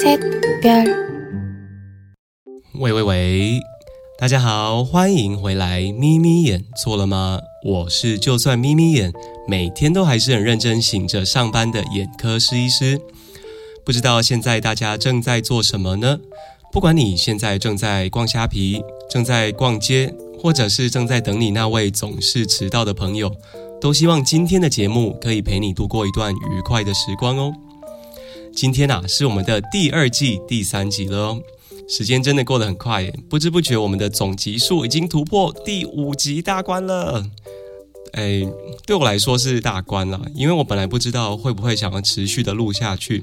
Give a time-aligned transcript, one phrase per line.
[0.00, 0.20] 셋
[0.62, 0.86] 별
[2.74, 3.60] 喂喂喂，
[4.18, 5.80] 大家好，欢迎回来。
[5.92, 7.40] 眯眯眼错了吗？
[7.64, 9.12] 我是就算眯眯眼，
[9.48, 13.00] 每天都还是很认真醒着上班的眼科师医师。
[13.84, 16.18] 不知道现在大家正在做什么呢？
[16.72, 23.32] 不管你现在正在逛虾皮，正在逛街，或者是正在等你那位总是迟到的朋友，
[23.80, 27.52] 都希望今天的节目可以陪你度过一段愉快的时光哦。
[28.56, 31.36] 今天啊，是我们的第二季第三集了。
[31.86, 37.22] 时间真的过得很快，不知不觉我们的总集数已经突破第五集大关了。
[38.14, 38.42] 哎，
[38.86, 43.22] 对我来说是大关了，因为我本来不知道会不会想要持续的录下去，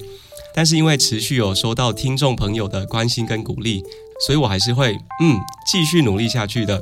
[0.54, 3.82] 但是因为持续有收到听众朋友的关心跟鼓励，
[4.28, 6.80] 所以我还是会嗯继续努力下去的。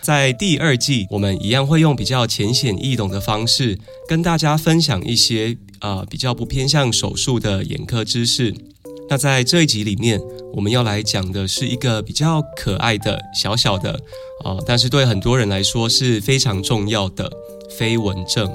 [0.00, 8.54] 在第二季，我们一样会用比较浅显易懂的方式，跟大家分享一些呃比较不偏向手术的眼科知识。
[9.08, 10.20] 那在这一集里面，
[10.52, 13.92] 我们要来讲的是一个比较可爱的小小的
[14.44, 17.30] 啊，但是对很多人来说是非常重要的
[17.78, 18.52] 飞蚊症。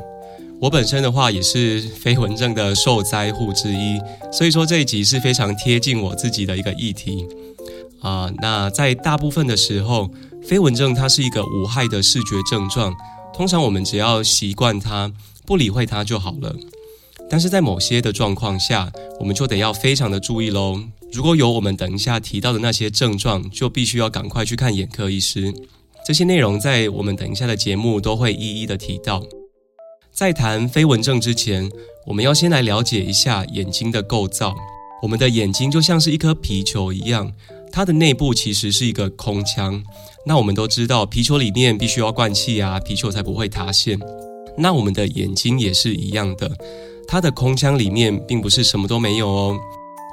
[0.59, 3.97] 我本身的话也是飞蚊症的受灾户之一，
[4.31, 7.25] 所以说这一集是非常贴近我自己的一个议题
[8.01, 8.29] 啊。
[8.41, 10.09] 那在大部分的时候，
[10.47, 12.95] 飞蚊症它是一个无害的视觉症状，
[13.33, 15.11] 通常我们只要习惯它，
[15.45, 16.55] 不理会它就好了。
[17.29, 20.81] 但是在某些的状况下，我们就得要非常的注意喽。
[21.13, 25.53] 如果有我们等一下提到的那些症状，就必须要赶快去看眼科医师。
[26.05, 29.23] 这些内容在我们等一下的节目都会一一的提到。
[30.11, 31.69] 在谈飞蚊症之前，
[32.07, 34.55] 我们要先来了解一下眼睛的构造。
[35.01, 37.31] 我们的眼睛就像是一颗皮球一样，
[37.71, 39.83] 它的内部其实是一个空腔。
[40.25, 43.99] 那我们都知道，皮球里面必须要灌气啊，皮球才不会塌陷。
[44.57, 46.51] 那我们的眼睛也是一样的。
[47.07, 49.57] 它的空腔里面并不是什么都没有哦。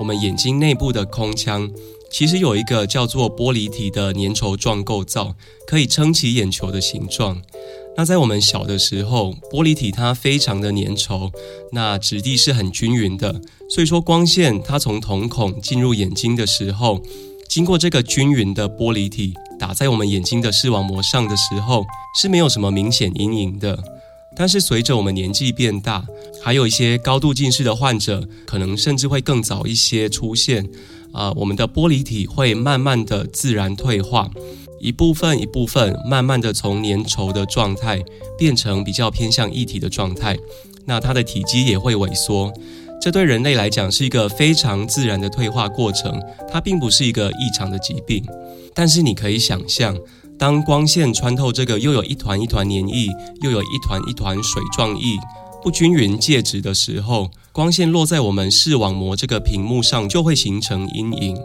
[0.00, 1.68] 我们眼睛内部的空腔
[2.10, 5.34] 其实有一个叫做玻璃体的粘稠状构造，
[5.66, 7.42] 可以撑起眼球的形状。
[7.96, 11.32] 那在我们小的时候，玻璃体它非常的粘稠，
[11.72, 13.40] 那质地是很均匀的。
[13.68, 17.02] 所以说，光线它从瞳孔进入眼睛的时候，
[17.48, 23.78] 经过这个均匀的玻璃体打在我们眼睛的视网膜上的时候，是没有什么明显阴影的。
[24.36, 26.04] 但是随着我们年纪变大，
[26.42, 30.68] 还有一些高度近视的患者，可能甚至会更早一些出现。
[31.12, 34.30] 啊，我们的玻璃体会慢慢的自然退化，
[34.78, 38.04] 一部分一部分慢慢的从粘稠的状态
[38.36, 40.36] 变成比较偏向液体的状态。
[40.84, 42.52] 那它的体积也会萎缩。
[43.00, 46.20] 这对人类来讲是一个非常自然的退化过程，
[46.50, 48.24] 它并不是一个异常的疾病。
[48.74, 49.96] 但是你可以想象。
[50.38, 53.08] 当光线穿透这个又有一团一团粘液，
[53.42, 55.16] 又有一团一团水状液
[55.60, 61.36] 不均匀介质的时候，光线落在我们视网膜这个屏幕上，就会形成阴影。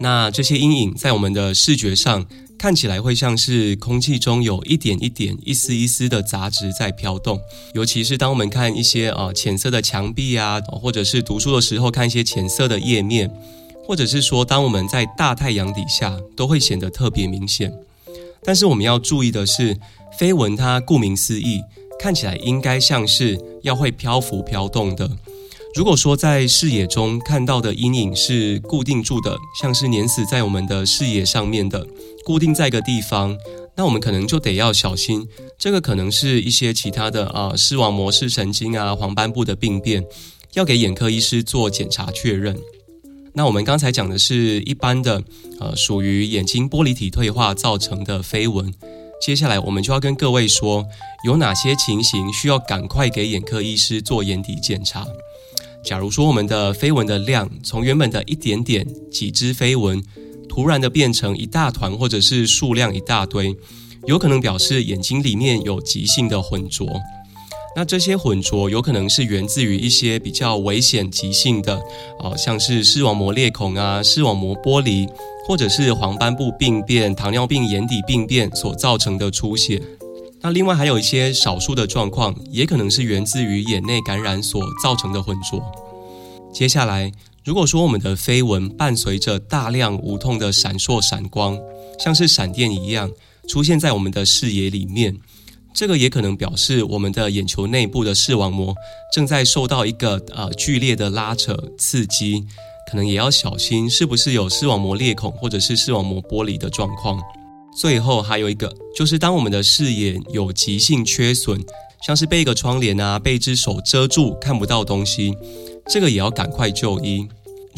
[0.00, 2.26] 那这些阴影在我们的视觉上
[2.60, 7.40] 看起来会像是空气中有一点一点、一丝一丝的杂质在飘动。
[7.72, 13.30] 尤其是当我们看一些啊浅色的墙壁啊，或者是读书的时候看一些浅色的页面，
[13.86, 17.72] 或者是说当我们在大太阳底下，都会显得特别明显。
[18.44, 19.74] 但是我们要注意的是，
[20.18, 21.62] 飞蚊它顾名思义，
[21.98, 25.10] 看起来应该像是要会漂浮飘动的。
[25.76, 31.86] 如果说在视野中看到的阴影是固定住的，像是粘死在我们的视野上面的，
[32.30, 33.36] 固定在一个地方，
[33.74, 35.26] 那我们可能就得要小心，
[35.58, 40.04] 这个可能是一些其他的啊视网膜视神经啊黄斑部的病变，
[40.54, 42.56] 要给眼科医师做检查确认。
[43.32, 45.20] 那我们刚才讲的是一般的，
[45.58, 48.72] 呃，属于眼睛玻璃体退化造成的飞蚊。
[49.20, 50.86] 接下来我们就要跟各位说，
[51.26, 55.04] 有哪些情形需要赶快给眼科医师做眼底检查。
[55.82, 60.00] 假如说我们的飞蚊的量从原本的一点点几只飞蚊，
[60.50, 63.56] 突然的变成一大团或者是数量一大堆，
[64.06, 67.00] 有可能表示眼睛里面有急性的混浊。
[67.76, 71.80] 那这些混浊有可能是源自于一些比较危险、急性的，
[72.18, 75.06] 哦，像是视网膜裂孔啊、视网膜剥离，
[75.46, 79.80] 或者是黄斑部病变、糖尿病眼底病变所造成的出血。
[80.42, 85.62] 那另外还有一些少数的状况，也可能是源自于眼内感染所造成的混浊。
[86.52, 87.12] 接下来，
[87.50, 91.58] 如果说我们的飞蚊伴随着大量无痛的闪烁闪光，
[91.98, 93.10] 像是闪电一样
[93.48, 95.18] 出现在我们的视野里面。
[95.74, 98.72] 这个也可能表示我们的眼球内部的视网膜
[99.12, 102.46] 正在受到一个呃剧烈的拉扯刺激，
[102.88, 107.20] 可能也要小心是不是有视网膜裂孔或者是视网膜剥离的状况。
[107.76, 111.60] 最后还有一个就是当我们的视野有急性缺损，
[112.06, 115.34] 像是被一个窗帘啊被一只手遮住看不到东西，
[115.88, 117.26] 这个也要赶快就医。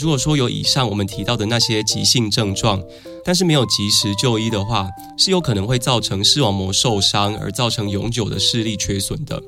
[0.03, 2.83] 如果说有以上我们提到的那些急性症状，
[3.25, 9.41] 但是没有及时就医的话，是有可能会造成视网膜受伤，而造成永久的视力缺损的。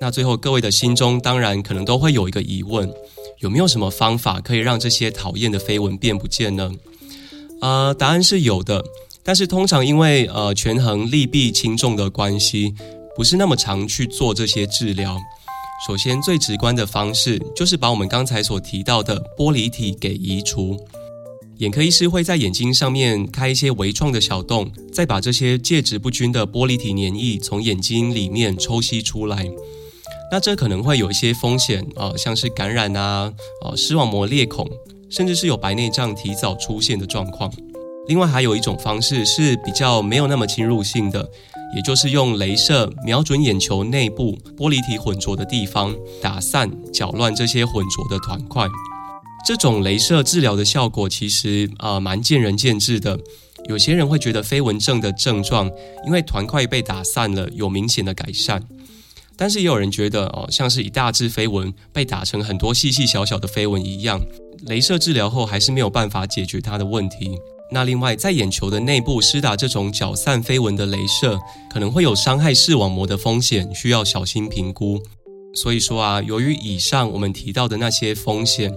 [0.00, 2.88] 那最后，各位的心中当然可能都会有一个疑问：
[3.40, 6.70] 有没有什么方法可以让这些讨厌的飞蚊变不见呢？
[7.60, 8.84] 呃，答案是有的，
[9.24, 12.72] 但是通常因为呃权衡利弊轻重的关系，
[13.16, 15.18] 不是那么常去做这些治疗。
[15.86, 20.76] 首先，最直观的方式就是把我们刚才所提到的玻璃体给移除。
[21.58, 29.48] 眼科医师会在眼睛上面开一些微创的小洞，再把这些介质不均的玻璃体粘液从眼睛里面抽吸出来。
[30.32, 33.32] 那这可能会有一些风险啊，像是感染啊、
[33.62, 34.68] 啊视网膜裂孔，
[35.08, 37.52] 甚至是有白内障提早出现的状况。
[38.08, 41.30] 另外，还有一种方式是比较没有那么侵入性的。
[41.74, 48.66] 也就是用镭射瞄准眼球内部玻璃体混浊的地方，打散、搅乱这些混浊的团块。
[49.46, 53.18] 这种镭射治疗的效果其实啊蛮见仁见智的。
[53.68, 55.70] 有些人会觉得飞蚊症的症状
[56.06, 58.62] 因为团块被打散了有明显的改善，
[59.36, 64.20] 但是也有人觉得哦像是一大只飞蚊被打成很多细细小小的飞蚊一样，
[64.66, 67.38] 镭射治疗后还是没有办法解决它的问题。
[67.70, 71.38] 那另外，在眼球的内部施打这种搅散飞蚊的镭射，
[71.70, 75.02] 可能会有伤害视网膜的风险，需要小心评估。
[75.54, 78.74] 所以说啊，由于以上我们提到的那些风险，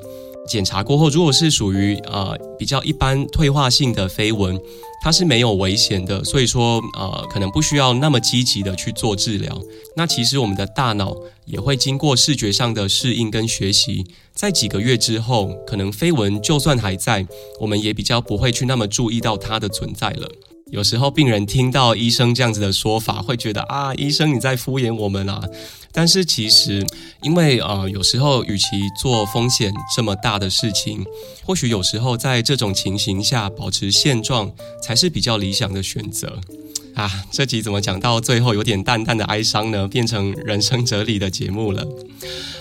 [0.52, 4.60] 检查过后，如果是属于呃比较一般退化性的飞蚊。
[5.04, 9.60] 它是没有危险的，所以说呃可能不需要那么积极的去做治疗。
[9.96, 17.26] 那其实我们的大脑也会经过视觉上的适应跟学习，在几个月之后，可能飞蚊就算还在，
[17.60, 20.30] 我们也比较不会去那么注意到它的存在了。
[20.72, 25.42] 有时候病人听到医生这样子的说法，会觉得啊，医生你在敷衍我们啊。
[25.92, 26.86] 但是其实，
[27.22, 28.66] 因为呃，有时候与其
[29.02, 31.06] 做风险这么大的事情，
[31.46, 34.50] 或许有时候在这种情形下保持现状
[34.82, 36.40] 才是比较理想的选择。
[36.96, 39.86] 啊，这集怎么讲到最后有点淡淡的哀伤呢？
[39.88, 41.86] 变成人生哲理的节目了。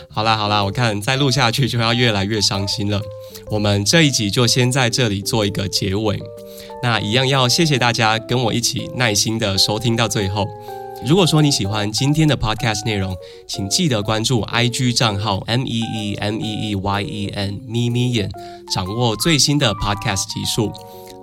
[0.09, 3.01] 好啦好啦，我看再录下去就要越来越伤心了。
[3.51, 6.17] 我们这一集就先在这里做一个结尾。
[6.83, 10.47] 那一样要谢谢大家跟我一起耐心的收听到最后。
[11.05, 13.17] 如果说你喜欢今天的 podcast 内容，
[13.49, 18.31] 请记得关注 IG 账号 M E E M E E Y E N 咪咪眼，
[18.73, 20.71] 掌握最新的 podcast 集数。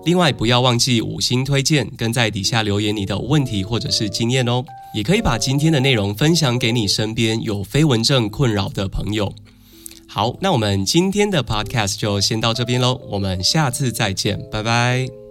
[0.04, 4.66] 另外，不要忘记五星推荐，跟在底下留言你的问题或者是经验哦。
[4.94, 9.32] 也可以把今天的内容分享给你身边有飞蚊症困扰的朋友。
[10.18, 15.27] 好，那我们今天的 podcast 就先到这边喽，我们下次再见，拜拜。